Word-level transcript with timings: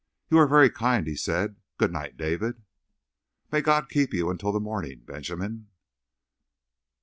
"You 0.31 0.39
are 0.39 0.47
very 0.47 0.71
kind," 0.71 1.05
he 1.05 1.15
said. 1.15 1.57
"Good 1.77 1.93
night, 1.93 2.17
David." 2.17 2.63
"May 3.51 3.61
God 3.61 3.87
keep 3.87 4.15
you 4.15 4.31
until 4.31 4.51
the 4.51 4.59
morning, 4.59 5.03
Benjamin." 5.05 5.67